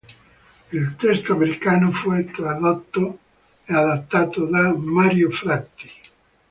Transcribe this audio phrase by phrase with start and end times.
[0.71, 3.19] Il testo americano fu tradotto
[3.65, 5.91] e adattato da Mario Fratti.